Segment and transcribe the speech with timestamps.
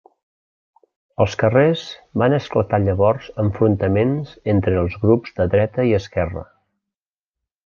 [1.25, 1.83] Als carrers
[2.21, 6.49] van esclatar llavors enfrontaments entre els grups de dreta i esquerra.